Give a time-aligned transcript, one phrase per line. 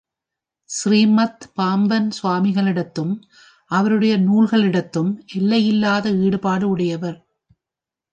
[0.69, 3.11] ஸ்ரீமத் பாம்பன் சுவாமிகளிடத்தும்,
[3.71, 7.19] அவருடைய நூல்களிடத்தும் எல்லையில்லாத ஈடுபாடு உடையவர்.